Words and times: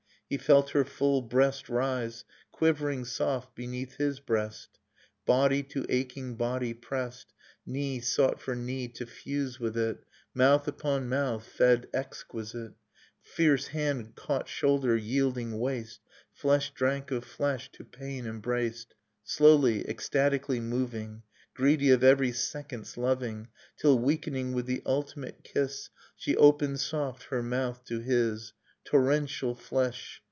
He 0.29 0.37
felt 0.37 0.69
her 0.69 0.85
full 0.85 1.21
breast 1.23 1.67
rise 1.67 2.23
Quivering, 2.53 3.03
soft, 3.03 3.53
beneath 3.53 3.97
his 3.97 4.21
breast; 4.21 4.79
Body 5.25 5.61
to 5.63 5.85
aching 5.89 6.35
body 6.35 6.73
pressed, 6.73 7.33
Knee 7.65 7.99
sought 7.99 8.39
for 8.39 8.55
knee 8.55 8.87
to 8.87 9.05
fuse 9.05 9.59
with 9.59 9.75
it; 9.75 10.05
Mouth 10.33 10.69
upon 10.69 11.09
mouth 11.09 11.45
fed 11.45 11.89
exquisite; 11.93 12.71
Fierce 13.21 13.67
hand 13.67 14.15
caught 14.15 14.47
shoulder, 14.47 14.95
yielding 14.95 15.59
waist, 15.59 15.99
Flesh 16.31 16.69
drank 16.73 17.11
of 17.11 17.25
flesh, 17.25 17.69
to 17.73 17.83
pain 17.83 18.25
embraced, 18.25 18.95
Slowly, 19.25 19.85
ecstatically 19.89 20.61
moving. 20.61 21.23
Greedy 21.53 21.89
of 21.91 22.05
every 22.05 22.31
second's 22.31 22.95
loving; 22.95 23.49
Till, 23.75 23.99
weakening 23.99 24.53
with 24.53 24.65
the 24.65 24.81
ultimate 24.85 25.43
kiss. 25.43 25.89
She 26.15 26.37
opened 26.37 26.79
soft 26.79 27.23
her 27.23 27.43
mouth 27.43 27.83
to 27.83 27.99
his. 27.99 28.53
Torrential 28.83 29.53
flesh! 29.53 30.19